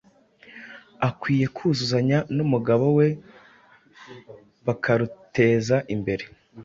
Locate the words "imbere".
5.95-6.23